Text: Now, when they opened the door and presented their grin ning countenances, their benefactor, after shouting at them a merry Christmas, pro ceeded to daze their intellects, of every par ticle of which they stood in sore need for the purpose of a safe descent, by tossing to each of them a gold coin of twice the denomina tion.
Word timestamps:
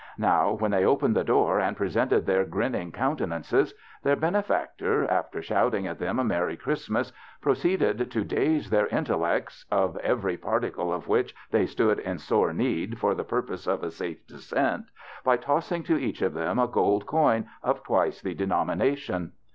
Now, 0.17 0.53
when 0.53 0.71
they 0.71 0.83
opened 0.83 1.15
the 1.15 1.23
door 1.23 1.59
and 1.59 1.77
presented 1.77 2.25
their 2.25 2.43
grin 2.43 2.71
ning 2.71 2.91
countenances, 2.91 3.75
their 4.01 4.15
benefactor, 4.15 5.05
after 5.07 5.43
shouting 5.43 5.85
at 5.85 5.99
them 5.99 6.17
a 6.17 6.23
merry 6.23 6.57
Christmas, 6.57 7.13
pro 7.39 7.53
ceeded 7.53 8.09
to 8.09 8.23
daze 8.23 8.71
their 8.71 8.87
intellects, 8.87 9.63
of 9.71 9.97
every 9.97 10.37
par 10.37 10.59
ticle 10.59 10.91
of 10.91 11.07
which 11.07 11.35
they 11.51 11.67
stood 11.67 11.99
in 11.99 12.17
sore 12.17 12.51
need 12.51 12.97
for 12.97 13.13
the 13.13 13.23
purpose 13.23 13.67
of 13.67 13.83
a 13.83 13.91
safe 13.91 14.25
descent, 14.25 14.85
by 15.23 15.37
tossing 15.37 15.83
to 15.83 15.97
each 16.01 16.23
of 16.23 16.33
them 16.33 16.57
a 16.57 16.65
gold 16.65 17.05
coin 17.05 17.45
of 17.61 17.83
twice 17.83 18.23
the 18.23 18.33
denomina 18.33 18.97
tion. 18.97 19.33